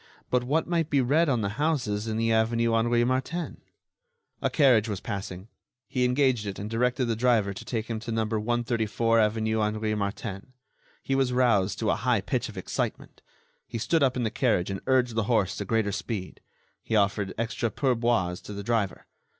[0.31, 3.61] But what might be read on the houses in the avenue Henri Martin?
[4.41, 5.47] A carriage was passing.
[5.87, 8.25] He engaged it and directed the driver to take him to No.
[8.25, 10.53] 134 avenue Henri Martin.
[11.03, 13.21] He was roused to a high pitch of excitement.
[13.67, 16.41] He stood up in the carriage and urged the horse to greater speed.
[16.81, 19.05] He offered extra pourboires to the driver.